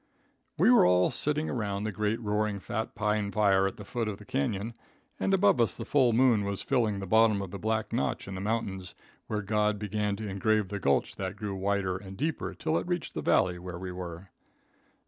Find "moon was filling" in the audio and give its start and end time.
6.11-6.97